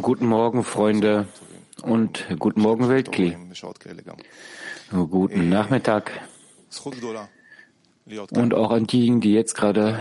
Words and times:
Guten 0.00 0.26
Morgen, 0.26 0.64
Freunde, 0.64 1.26
und 1.82 2.26
guten 2.38 2.60
Morgen, 2.60 2.88
Weltkli. 2.88 3.36
Guten 4.90 5.48
Nachmittag. 5.48 6.10
Und 8.32 8.54
auch 8.54 8.70
an 8.70 8.86
diejenigen, 8.86 9.20
die 9.20 9.32
jetzt 9.32 9.54
gerade 9.54 9.98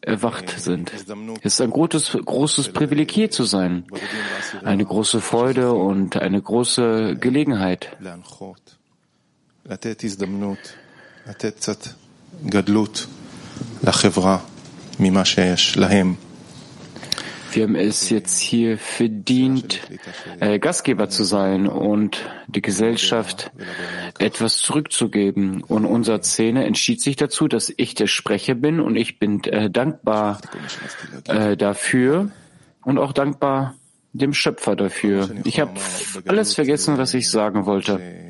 erwacht 0.00 0.50
sind. 0.58 0.92
Es 1.42 1.54
ist 1.54 1.60
ein 1.60 1.70
großes, 1.70 2.18
großes 2.24 2.72
Privileg, 2.72 3.10
hier 3.10 3.30
zu 3.30 3.44
sein. 3.44 3.84
Eine 4.64 4.84
große 4.84 5.20
Freude 5.20 5.72
und 5.72 6.16
eine 6.16 6.40
große 6.40 7.16
Gelegenheit. 7.20 7.96
Wir 17.52 17.62
haben 17.62 17.76
es 17.76 18.10
jetzt 18.10 18.38
hier 18.38 18.76
verdient, 18.76 19.80
äh, 20.38 20.58
Gastgeber 20.58 21.08
zu 21.08 21.24
sein 21.24 21.66
und 21.66 22.28
die 22.46 22.60
Gesellschaft 22.60 23.50
etwas 24.18 24.58
zurückzugeben. 24.58 25.62
Und 25.62 25.86
unser 25.86 26.22
Szene 26.22 26.66
entschied 26.66 27.00
sich 27.00 27.16
dazu, 27.16 27.48
dass 27.48 27.72
ich 27.74 27.94
der 27.94 28.06
Sprecher 28.06 28.54
bin 28.54 28.80
und 28.80 28.96
ich 28.96 29.18
bin 29.18 29.42
äh, 29.44 29.70
dankbar 29.70 30.40
äh, 31.26 31.56
dafür 31.56 32.30
und 32.82 32.98
auch 32.98 33.12
dankbar 33.12 33.74
dem 34.12 34.34
Schöpfer 34.34 34.76
dafür. 34.76 35.30
Ich 35.44 35.60
habe 35.60 35.72
alles 36.26 36.54
vergessen, 36.54 36.98
was 36.98 37.14
ich 37.14 37.30
sagen 37.30 37.66
wollte. 37.66 38.27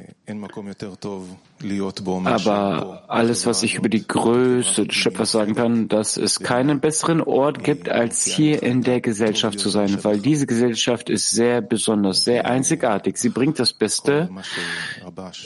Aber 2.27 3.05
alles, 3.09 3.47
was 3.47 3.63
ich 3.63 3.77
über 3.77 3.89
die 3.89 4.07
Größe 4.07 4.87
des 4.87 4.95
Schöpfers 4.95 5.33
sagen 5.33 5.55
kann, 5.55 5.89
dass 5.89 6.19
es 6.19 6.41
keinen 6.41 6.81
besseren 6.81 7.23
Ort 7.23 7.65
gibt, 7.65 7.89
als 7.89 8.25
hier 8.25 8.63
in 8.63 8.83
der 8.83 9.01
Gesellschaft 9.01 9.59
zu 9.59 9.71
sein, 9.71 10.05
weil 10.05 10.19
diese 10.19 10.47
Gesellschaft 10.47 11.09
ist 11.09 11.31
sehr 11.31 11.63
besonders, 11.63 12.25
sehr 12.25 12.45
einzigartig. 12.47 13.17
Sie 13.17 13.31
bringt 13.31 13.59
das 13.59 13.73
Beste 13.73 14.29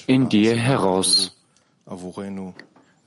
in 0.07 0.29
dir 0.29 0.57
heraus. 0.57 1.37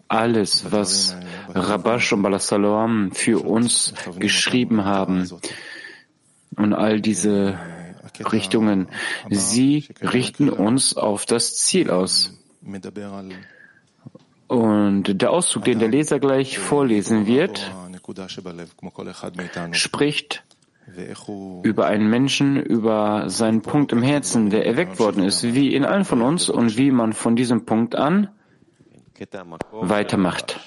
Alles, 0.08 0.72
was 0.72 1.16
Rabash 1.54 2.14
und 2.14 2.22
Balasaloam 2.22 3.12
für 3.12 3.44
uns 3.44 3.94
geschrieben 4.18 4.86
haben 4.86 5.30
und 6.56 6.74
all 6.74 7.02
diese 7.02 7.60
Richtungen. 8.20 8.88
Sie 9.30 9.88
richten 10.02 10.50
uns 10.50 10.96
auf 10.96 11.26
das 11.26 11.56
Ziel 11.56 11.90
aus. 11.90 12.38
Und 14.48 15.22
der 15.22 15.32
Auszug, 15.32 15.66
den 15.66 15.80
der 15.80 15.88
Leser 15.88 16.20
gleich 16.20 16.60
vorlesen 16.60 17.26
wird, 17.26 17.72
spricht 19.72 20.44
über 21.64 21.88
einen 21.88 22.10
Menschen, 22.10 22.58
über 22.58 23.30
seinen 23.30 23.62
Punkt 23.62 23.92
im 23.92 24.04
Herzen, 24.04 24.52
der 24.52 24.66
erweckt 24.68 25.00
worden 25.00 25.24
ist, 25.24 25.44
wie 25.44 25.74
in 25.74 25.84
allen 25.84 26.06
von 26.06 26.22
uns 26.22 26.50
und 26.50 26.78
wie 26.78 26.92
man 26.92 27.14
von 27.14 27.36
diesem 27.36 27.66
Punkt 27.66 27.96
an 27.96 28.30
weitermacht. 29.72 30.60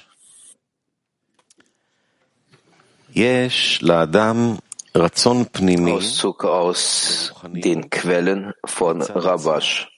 Auszug 5.92 6.44
aus 6.44 7.34
den 7.46 7.90
Quellen 7.90 8.52
von 8.64 9.02
Rabash. 9.02 9.88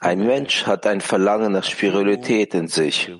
Ein 0.00 0.26
Mensch 0.26 0.66
hat 0.66 0.86
ein 0.86 1.00
Verlangen 1.00 1.52
nach 1.52 1.64
Spiritualität 1.64 2.54
in 2.54 2.68
sich, 2.68 3.10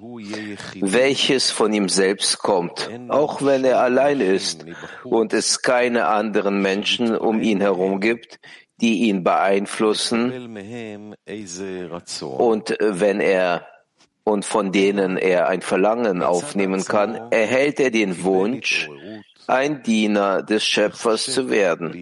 welches 0.80 1.50
von 1.50 1.72
ihm 1.72 1.88
selbst 1.88 2.38
kommt, 2.38 2.91
auch 3.08 3.42
wenn 3.42 3.64
er 3.64 3.80
allein 3.80 4.20
ist 4.20 4.66
und 5.04 5.32
es 5.32 5.62
keine 5.62 6.06
anderen 6.06 6.60
Menschen 6.60 7.16
um 7.16 7.41
ihn 7.41 7.60
herum 7.60 8.00
gibt, 8.00 8.41
die 8.80 9.08
ihn 9.08 9.22
beeinflussen 9.22 10.32
und 12.38 12.76
wenn 12.80 13.20
er 13.20 13.66
und 14.25 14.44
von 14.44 14.72
denen 14.72 15.16
er 15.16 15.48
ein 15.48 15.62
Verlangen 15.62 16.20
aufnehmen 16.22 16.84
kann, 16.84 17.30
erhält 17.30 17.78
er 17.78 17.92
den 17.92 18.25
Wunsch, 18.25 18.91
ein 19.48 19.82
Diener 19.82 20.42
des 20.42 20.64
Schöpfers 20.64 21.24
zu 21.24 21.50
werden. 21.50 21.92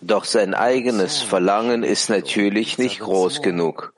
Doch 0.00 0.24
sein 0.24 0.54
eigenes 0.54 1.22
Verlangen 1.22 1.84
ist 1.84 2.10
natürlich 2.10 2.78
nicht 2.78 3.00
groß 3.00 3.42
genug, 3.42 3.94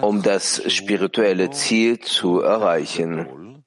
um 0.00 0.22
das 0.22 0.62
spirituelle 0.72 1.50
Ziel 1.50 2.00
zu 2.00 2.40
erreichen. 2.40 3.64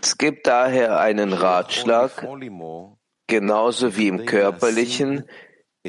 Es 0.00 0.18
gibt 0.18 0.46
daher 0.46 1.00
einen 1.00 1.32
Ratschlag, 1.32 2.28
genauso 3.26 3.96
wie 3.96 4.08
im 4.08 4.26
körperlichen, 4.26 5.24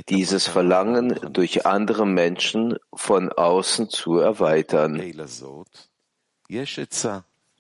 dieses 0.09 0.47
Verlangen 0.47 1.19
durch 1.33 1.67
andere 1.67 2.07
Menschen 2.07 2.77
von 2.95 3.31
außen 3.33 3.91
zu 3.91 4.19
erweitern, 4.19 5.03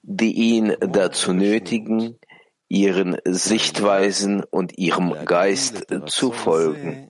die 0.03 0.33
ihn 0.33 0.77
dazu 0.81 1.33
nötigen, 1.33 2.19
ihren 2.69 3.17
Sichtweisen 3.25 4.45
und 4.45 4.79
ihrem 4.79 5.25
Geist 5.25 5.87
zu 6.07 6.33
folgen. 6.33 7.09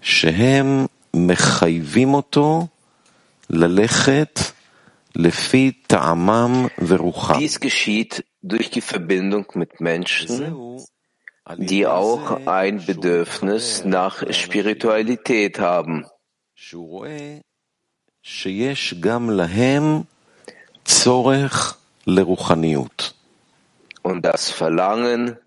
שהם 0.00 0.86
מחייבים 1.14 2.14
אותו 2.14 2.66
ללכת 3.50 4.40
dies 7.37 7.59
geschieht 7.59 8.25
durch 8.41 8.69
die 8.69 8.81
Verbindung 8.81 9.45
mit 9.55 9.81
Menschen, 9.81 10.79
die 11.57 11.85
auch 11.87 12.47
ein 12.47 12.85
Bedürfnis 12.85 13.83
nach 13.85 14.23
Spiritualität 14.33 15.59
haben. 15.59 16.05
Und 24.03 24.25
das 24.25 24.49
Verlangen, 24.49 25.37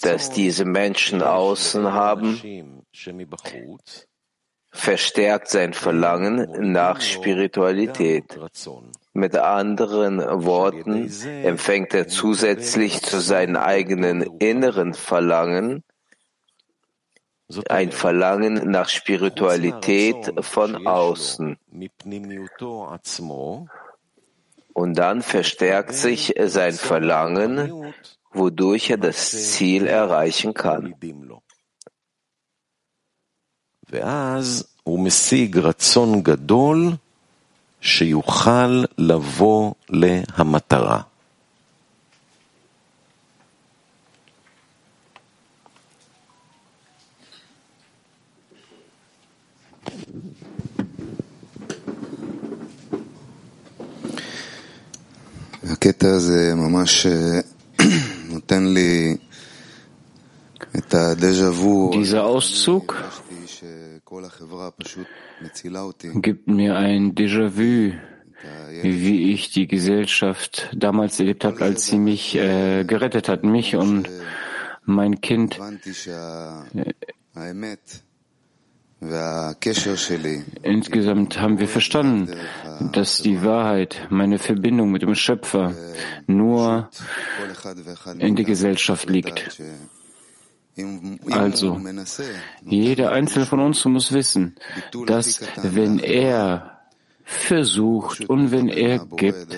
das 0.00 0.30
diese 0.30 0.64
Menschen 0.64 1.22
außen 1.22 1.92
haben, 1.92 2.40
verstärkt 4.72 5.48
sein 5.48 5.74
Verlangen 5.74 6.72
nach 6.72 7.00
Spiritualität. 7.00 8.24
Mit 9.12 9.36
anderen 9.36 10.18
Worten 10.44 11.10
empfängt 11.44 11.94
er 11.94 12.08
zusätzlich 12.08 13.02
zu 13.02 13.20
seinen 13.20 13.56
eigenen 13.56 14.22
inneren 14.40 14.94
Verlangen 14.94 15.84
ein 17.68 17.92
Verlangen 17.92 18.70
nach 18.70 18.88
Spiritualität 18.88 20.32
von 20.40 20.86
außen. 20.86 21.58
Und 24.72 24.94
dann 24.94 25.22
verstärkt 25.22 25.94
sich 25.94 26.34
sein 26.44 26.72
Verlangen, 26.72 27.94
wodurch 28.32 28.90
er 28.90 28.96
das 28.96 29.52
Ziel 29.52 29.86
erreichen 29.86 30.54
kann. 30.54 30.94
ואז 33.92 34.64
הוא 34.84 35.00
משיג 35.00 35.58
רצון 35.58 36.22
גדול 36.22 36.92
שיוכל 37.80 38.84
לבוא 38.98 39.72
להמטרה. 39.90 41.00
הקטע 55.70 56.08
הזה 56.08 56.54
ממש 56.54 57.06
נותן 58.32 58.64
לי 58.74 59.16
את 60.78 60.94
הדז'ה 60.94 61.50
וו. 61.50 61.90
Dieser 61.92 62.24
Auszug 62.24 62.92
gibt 66.22 66.48
mir 66.48 66.76
ein 66.76 67.14
Déjà-vu, 67.14 67.92
wie 68.82 69.32
ich 69.32 69.50
die 69.50 69.66
Gesellschaft 69.66 70.68
damals 70.74 71.20
erlebt 71.20 71.44
habe, 71.44 71.62
als 71.62 71.86
sie 71.86 71.98
mich 71.98 72.34
äh, 72.34 72.84
gerettet 72.84 73.28
hat, 73.28 73.44
mich 73.44 73.76
und 73.76 74.08
mein 74.84 75.20
Kind. 75.20 75.58
Insgesamt 80.62 81.40
haben 81.40 81.58
wir 81.58 81.68
verstanden, 81.68 82.30
dass 82.92 83.18
die 83.18 83.42
Wahrheit, 83.42 84.06
meine 84.10 84.38
Verbindung 84.38 84.92
mit 84.92 85.02
dem 85.02 85.14
Schöpfer, 85.14 85.74
nur 86.26 86.88
in 88.18 88.36
der 88.36 88.44
Gesellschaft 88.44 89.10
liegt. 89.10 89.60
Also, 91.30 91.80
jeder 92.64 93.12
einzelne 93.12 93.46
von 93.46 93.60
uns 93.60 93.84
muss 93.84 94.12
wissen, 94.12 94.56
dass 95.06 95.40
wenn 95.62 95.98
er 95.98 96.72
versucht 97.24 98.28
und 98.28 98.50
wenn 98.50 98.68
er 98.68 98.98
gibt, 98.98 99.56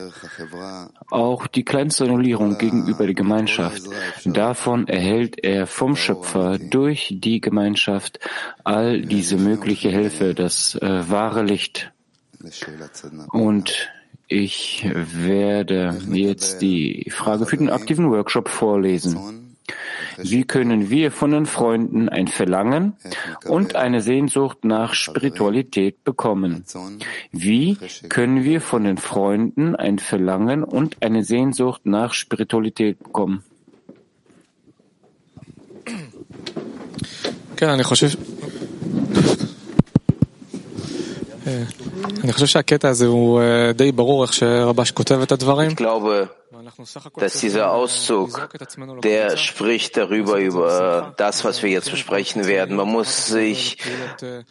auch 1.11 1.47
die 1.47 1.65
kleinste 1.65 2.05
Annullierung 2.05 2.59
gegenüber 2.59 3.05
der 3.05 3.15
Gemeinschaft, 3.15 3.83
davon 4.25 4.89
erhält 4.89 5.43
er 5.43 5.67
vom 5.67 5.97
Schöpfer 5.97 6.59
durch 6.59 7.15
die 7.19 7.41
Gemeinschaft 7.41 8.21
all 8.65 9.03
diese 9.03 9.37
mögliche 9.37 9.91
Hilfe, 9.91 10.35
das 10.35 10.75
äh, 10.77 11.09
wahre 11.09 11.43
Licht. 11.43 11.93
Und 13.31 13.91
ich 14.29 14.89
werde 14.95 15.99
jetzt 16.11 16.61
die 16.61 17.11
Frage 17.11 17.47
für 17.47 17.57
den 17.57 17.71
aktiven 17.71 18.11
Workshop 18.11 18.49
vorlesen. 18.49 19.44
Wie 20.18 20.44
können 20.44 20.90
wir 20.90 21.12
von 21.12 21.32
den 21.32 21.46
Freunden 21.46 22.10
ein 22.10 22.28
Verlangen 22.28 22.94
und 23.46 23.76
eine 23.76 24.02
Sehnsucht 24.02 24.64
nach 24.64 24.94
Spiritualität 24.94 26.04
bekommen? 26.04 26.66
Wie 27.32 27.78
können 28.10 28.44
wir 28.44 28.62
von 28.62 28.84
den 28.84 28.98
Freunden 28.98 29.76
ein 29.76 30.00
Verlangen 30.00 30.64
und 30.64 30.98
eine 31.02 31.24
Sehnsucht 31.24 31.82
nach 31.86 32.14
Spiritualität 32.14 33.00
bekommen? 33.00 33.44
כן, 37.58 37.70
אני 37.70 37.84
חושב... 37.84 38.08
אני 42.24 42.34
חושב 42.34 42.46
שהקטע 42.46 42.90
הזה 42.90 43.06
הוא 43.06 43.42
די 43.76 43.92
ברור 43.92 44.24
איך 44.24 44.34
שרבש 44.34 44.92
כותב 44.92 45.20
את 45.22 45.32
הדברים. 45.32 45.72
dass 47.17 47.41
dieser 47.41 47.71
Auszug, 47.71 48.49
der 49.03 49.37
spricht 49.37 49.97
darüber, 49.97 50.39
über 50.39 51.15
das, 51.17 51.45
was 51.45 51.63
wir 51.63 51.71
jetzt 51.71 51.91
besprechen 51.91 52.47
werden. 52.47 52.77
Man 52.77 52.89
muss 52.89 53.27
sich 53.27 53.79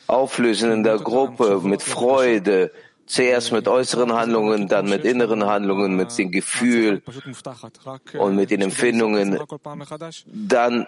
auflösen 0.08 0.72
in 0.72 0.84
der 0.84 0.98
Gruppe 0.98 1.60
mit 1.64 1.82
Freude, 1.82 2.72
Zuerst 3.06 3.52
mit 3.52 3.68
äußeren 3.68 4.14
Handlungen, 4.14 4.70
dann 4.70 4.90
mit 4.90 5.04
inneren 5.04 5.46
Handlungen, 5.46 5.98
mit 5.98 6.18
dem 6.18 6.32
Gefühl 6.32 7.02
und 8.18 8.36
mit 8.36 8.50
den 8.50 8.62
Empfindungen. 8.62 9.38
Dann 10.26 10.88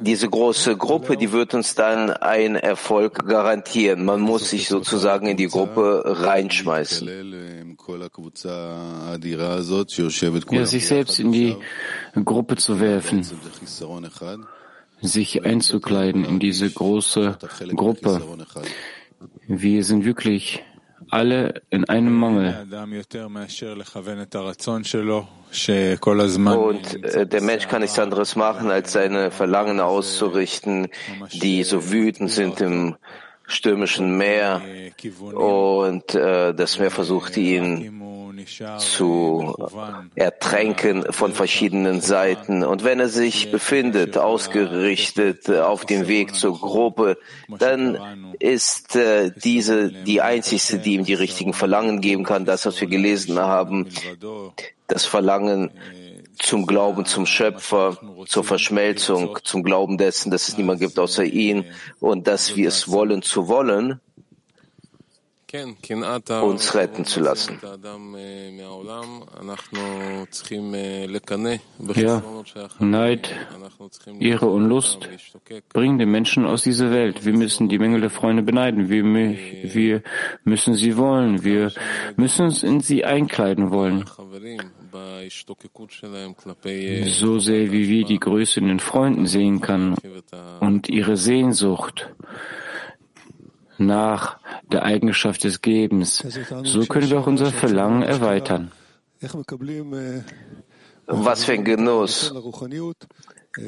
diese 0.00 0.30
große 0.30 0.76
Gruppe, 0.78 1.18
die 1.18 1.30
wird 1.30 1.52
uns 1.52 1.74
dann 1.74 2.10
einen 2.10 2.56
Erfolg 2.56 3.28
garantieren. 3.28 4.04
Man 4.04 4.20
muss 4.20 4.48
sich 4.48 4.68
sozusagen 4.68 5.26
in 5.26 5.36
die 5.36 5.48
Gruppe 5.48 6.02
reinschmeißen. 6.06 7.51
Ja, 10.60 10.66
sich 10.66 10.86
selbst 10.86 11.18
in 11.18 11.32
die 11.32 11.56
Gruppe 12.24 12.56
zu 12.56 12.80
werfen, 12.80 13.26
sich 15.00 15.44
einzukleiden 15.44 16.24
in 16.24 16.38
diese 16.38 16.70
große 16.70 17.38
Gruppe. 17.74 18.22
Wir 19.46 19.84
sind 19.84 20.04
wirklich 20.04 20.62
alle 21.10 21.62
in 21.70 21.84
einem 21.88 22.14
Mangel. 22.14 22.66
Und 26.56 27.04
äh, 27.04 27.26
der 27.26 27.42
Mensch 27.42 27.68
kann 27.68 27.82
nichts 27.82 27.98
anderes 27.98 28.36
machen, 28.36 28.70
als 28.70 28.92
seine 28.92 29.30
Verlangen 29.30 29.80
auszurichten, 29.80 30.88
die 31.32 31.64
so 31.64 31.90
wütend 31.90 32.30
sind 32.30 32.60
im 32.60 32.96
stürmischen 33.52 34.16
Meer. 34.16 34.62
Und 35.34 36.14
äh, 36.14 36.54
das 36.54 36.78
Meer 36.78 36.90
versucht 36.90 37.36
ihn 37.36 38.00
zu 38.78 39.54
ertränken 40.14 41.12
von 41.12 41.32
verschiedenen 41.32 42.00
Seiten. 42.00 42.64
Und 42.64 42.84
wenn 42.84 43.00
er 43.00 43.08
sich 43.08 43.50
befindet, 43.50 44.18
ausgerichtet 44.18 45.50
auf 45.50 45.84
dem 45.84 46.08
Weg 46.08 46.34
zur 46.34 46.58
Gruppe, 46.58 47.18
dann 47.48 48.34
ist 48.38 48.96
äh, 48.96 49.30
diese 49.34 49.92
die 49.92 50.20
einzigste, 50.20 50.78
die 50.78 50.94
ihm 50.94 51.04
die 51.04 51.14
richtigen 51.14 51.52
Verlangen 51.52 52.00
geben 52.00 52.24
kann. 52.24 52.44
Das, 52.44 52.66
was 52.66 52.80
wir 52.80 52.88
gelesen 52.88 53.38
haben, 53.38 53.88
das 54.86 55.04
Verlangen 55.04 55.70
zum 56.42 56.66
Glauben 56.66 57.04
zum 57.06 57.24
Schöpfer, 57.24 57.96
zur 58.26 58.44
Verschmelzung, 58.44 59.38
zum 59.44 59.62
Glauben 59.62 59.96
dessen, 59.96 60.30
dass 60.30 60.48
es 60.48 60.58
niemand 60.58 60.80
gibt 60.80 60.98
außer 60.98 61.24
ihn 61.24 61.64
und 62.00 62.26
dass 62.26 62.56
wir 62.56 62.68
es 62.68 62.90
wollen 62.90 63.22
zu 63.22 63.48
wollen, 63.48 64.00
uns 66.42 66.74
retten 66.74 67.04
zu 67.04 67.20
lassen. 67.20 67.60
Ja, 71.94 72.22
Neid, 72.78 73.34
Ehre 74.18 74.46
und 74.46 74.64
Lust 74.64 75.08
bringen 75.74 75.98
den 75.98 76.10
Menschen 76.10 76.46
aus 76.46 76.62
dieser 76.62 76.90
Welt. 76.90 77.26
Wir 77.26 77.34
müssen 77.34 77.68
die 77.68 77.78
Mängel 77.78 78.00
der 78.00 78.10
Freunde 78.10 78.42
beneiden. 78.42 78.88
Wir, 78.88 79.04
wir 79.04 80.02
müssen 80.44 80.74
sie 80.74 80.96
wollen. 80.96 81.44
Wir 81.44 81.70
müssen 82.16 82.46
uns 82.46 82.62
in 82.62 82.80
sie 82.80 83.04
einkleiden 83.04 83.70
wollen. 83.70 84.06
So 87.06 87.38
sehr 87.38 87.72
wie 87.72 87.88
wir 87.88 88.04
die 88.04 88.20
Größe 88.20 88.60
in 88.60 88.68
den 88.68 88.80
Freunden 88.80 89.26
sehen 89.26 89.60
kann 89.60 89.96
und 90.60 90.88
ihre 90.88 91.16
Sehnsucht 91.16 92.14
nach 93.78 94.38
der 94.70 94.84
Eigenschaft 94.84 95.44
des 95.44 95.60
Gebens. 95.60 96.18
So 96.64 96.86
können 96.86 97.10
wir 97.10 97.20
auch 97.20 97.26
unser 97.26 97.46
Verlangen 97.46 98.02
erweitern. 98.02 98.70
Was 101.06 101.44
für 101.44 101.52
ein 101.52 101.64
Genuss, 101.64 102.32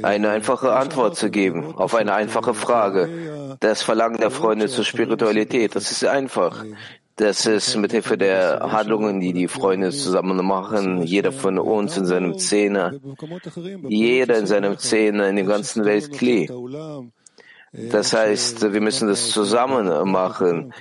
eine 0.02 0.30
einfache 0.30 0.72
Antwort 0.74 1.16
zu 1.16 1.30
geben 1.30 1.74
auf 1.74 1.94
eine 1.94 2.14
einfache 2.14 2.54
Frage. 2.54 3.56
Das 3.60 3.82
Verlangen 3.82 4.18
der 4.18 4.30
Freunde 4.30 4.68
zur 4.68 4.84
Spiritualität, 4.84 5.74
das 5.74 5.90
ist 5.90 6.04
einfach. 6.04 6.64
Das 7.16 7.46
ist 7.46 7.76
mit 7.76 7.92
Hilfe 7.92 8.18
der 8.18 8.58
Handlungen, 8.72 9.20
die 9.20 9.32
die 9.32 9.46
Freunde 9.46 9.90
zusammen 9.90 10.44
machen, 10.44 11.02
jeder 11.02 11.30
von 11.30 11.58
uns 11.60 11.96
in 11.96 12.06
seinem 12.06 12.38
Zehner, 12.38 12.92
jeder 13.88 14.38
in 14.38 14.46
seinem 14.46 14.78
Zehner 14.78 15.28
in 15.28 15.36
der 15.36 15.44
ganzen 15.44 15.84
Welt 15.84 16.12
Klee. 16.12 16.48
Das 17.72 18.12
heißt, 18.12 18.72
wir 18.72 18.80
müssen 18.80 19.08
das 19.08 19.30
zusammen 19.30 20.10
machen 20.10 20.72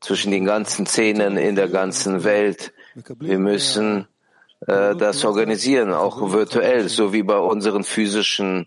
zwischen 0.00 0.32
den 0.32 0.44
ganzen 0.44 0.86
Zähnen 0.86 1.36
in 1.36 1.54
der 1.54 1.68
ganzen 1.68 2.24
Welt. 2.24 2.72
Wir 3.18 3.38
müssen 3.38 4.06
äh, 4.66 4.94
das 4.96 5.24
organisieren, 5.24 5.92
auch 5.92 6.32
virtuell, 6.32 6.88
so 6.88 7.12
wie 7.12 7.22
bei 7.22 7.38
unseren 7.38 7.84
physischen 7.84 8.66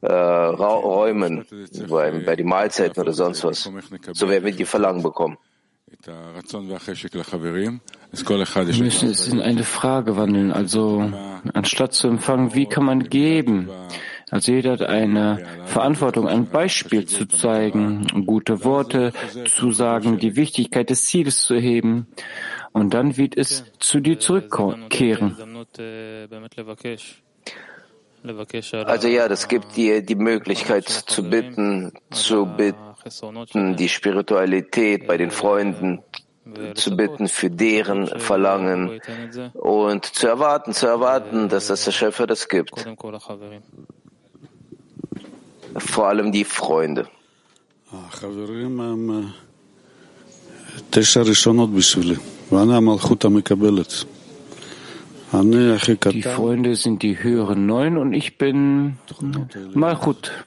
äh, 0.00 0.12
Räumen, 0.12 1.46
bei, 1.88 2.10
bei 2.10 2.36
den 2.36 2.46
Mahlzeiten 2.46 3.00
oder 3.00 3.12
sonst 3.12 3.44
was. 3.44 3.70
So 4.12 4.28
werden 4.28 4.44
wir 4.44 4.52
die 4.52 4.64
Verlangen 4.64 5.02
bekommen. 5.02 5.38
Wir 6.04 6.14
müssen 8.84 9.10
es 9.10 9.28
in 9.28 9.40
eine 9.40 9.64
Frage 9.64 10.16
wandeln. 10.16 10.52
Also, 10.52 11.12
anstatt 11.54 11.94
zu 11.94 12.08
empfangen, 12.08 12.54
wie 12.54 12.66
kann 12.66 12.84
man 12.84 13.08
geben? 13.08 13.70
Also 14.30 14.52
jeder 14.52 14.72
hat 14.72 14.82
eine 14.82 15.46
Verantwortung, 15.66 16.26
ein 16.26 16.48
Beispiel 16.48 17.06
zu 17.06 17.26
zeigen, 17.26 18.06
gute 18.26 18.64
Worte 18.64 19.12
zu 19.48 19.70
sagen, 19.70 20.18
die 20.18 20.34
Wichtigkeit 20.34 20.90
des 20.90 21.06
Zieles 21.06 21.44
zu 21.44 21.56
heben. 21.56 22.08
Und 22.72 22.92
dann 22.92 23.16
wird 23.16 23.36
es 23.36 23.64
zu 23.78 24.00
dir 24.00 24.18
zurückkehren. 24.18 25.36
Also 28.84 29.08
ja, 29.08 29.28
das 29.28 29.46
gibt 29.46 29.76
dir 29.76 30.02
die 30.02 30.16
Möglichkeit 30.16 30.88
zu 30.88 31.30
bitten, 31.30 31.92
zu 32.10 32.46
bitten, 32.46 32.95
die 33.76 33.88
Spiritualität 33.88 35.06
bei 35.06 35.16
den 35.16 35.30
Freunden 35.30 36.02
zu 36.74 36.96
bitten 36.96 37.28
für 37.28 37.50
deren 37.50 38.06
Verlangen 38.20 39.00
und 39.54 40.04
zu 40.04 40.26
erwarten, 40.28 40.72
zu 40.72 40.86
erwarten, 40.86 41.48
dass 41.48 41.66
das 41.68 41.84
der 41.84 41.92
Schöpfer 41.92 42.26
das 42.26 42.48
gibt. 42.48 42.86
Vor 45.76 46.08
allem 46.08 46.32
die 46.32 46.44
Freunde. 46.44 47.08
Die 55.32 56.22
Freunde 56.22 56.76
sind 56.76 57.02
die 57.02 57.22
höheren 57.22 57.66
Neun 57.66 57.96
und 57.96 58.12
ich 58.12 58.38
bin 58.38 58.98
Malchut, 59.74 60.46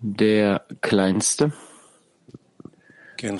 der 0.00 0.66
Kleinste. 0.80 1.52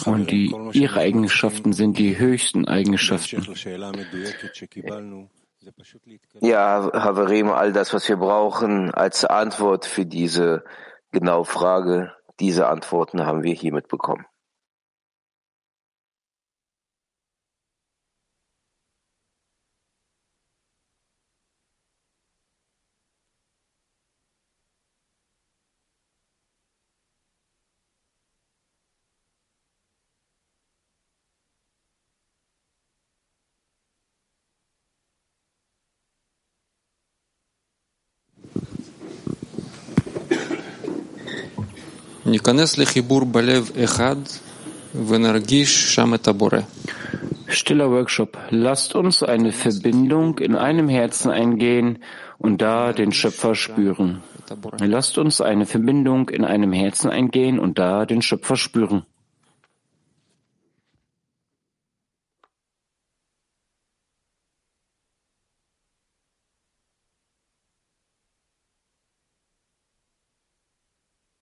Und 0.06 0.30
die, 0.30 0.54
ihre 0.72 1.00
Eigenschaften 1.00 1.72
sind 1.72 1.98
die 1.98 2.18
höchsten 2.18 2.66
Eigenschaften. 2.66 3.46
Ja, 6.40 6.90
Haverim, 6.94 7.50
all 7.50 7.72
das, 7.72 7.92
was 7.92 8.08
wir 8.08 8.16
brauchen 8.16 8.90
als 8.90 9.24
Antwort 9.24 9.84
für 9.84 10.06
diese 10.06 10.64
genaue 11.12 11.44
Frage, 11.44 12.12
Diese 12.40 12.66
Antworten 12.68 13.24
haben 13.24 13.42
wir 13.42 13.54
hiermit 13.54 13.88
bekommen. 13.88 14.26
Stiller 47.47 47.88
Workshop. 47.88 48.37
Lasst 48.50 48.97
uns 48.97 49.23
eine 49.23 49.52
Verbindung 49.52 50.40
in 50.40 50.56
einem 50.56 50.88
Herzen 50.88 51.30
eingehen 51.30 52.00
und 52.38 52.61
da 52.61 52.92
den 52.92 53.12
Schöpfer 53.12 53.54
spüren. 53.54 54.25
Lasst 54.80 55.18
uns 55.18 55.40
eine 55.40 55.66
Verbindung 55.66 56.28
in 56.30 56.45
einem 56.45 56.73
Herzen 56.73 57.11
eingehen 57.11 57.61
und 57.61 57.78
da 57.78 58.06
den 58.06 58.23
Schöpfer 58.23 58.56
spüren. 58.56 59.04